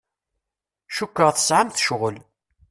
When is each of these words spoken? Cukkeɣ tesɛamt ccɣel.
Cukkeɣ 0.95 1.29
tesɛamt 1.31 1.77
ccɣel. 1.85 2.17